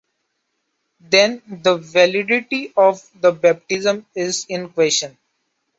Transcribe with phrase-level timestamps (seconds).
[0.99, 5.15] Then, the validity of the baptism is in question.